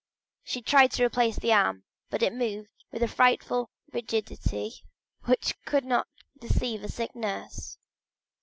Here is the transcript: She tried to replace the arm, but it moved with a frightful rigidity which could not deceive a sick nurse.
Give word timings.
She 0.43 0.63
tried 0.63 0.89
to 0.93 1.05
replace 1.05 1.37
the 1.37 1.53
arm, 1.53 1.83
but 2.09 2.23
it 2.23 2.33
moved 2.33 2.71
with 2.91 3.03
a 3.03 3.07
frightful 3.07 3.69
rigidity 3.93 4.83
which 5.25 5.53
could 5.63 5.85
not 5.85 6.07
deceive 6.39 6.81
a 6.83 6.89
sick 6.89 7.15
nurse. 7.15 7.77